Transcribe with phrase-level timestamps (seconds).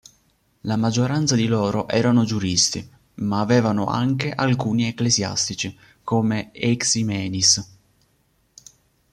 [0.61, 7.63] La maggioranza di loro erano giuristi, ma avevano anche alcuni ecclesiastici, come Eiximenis.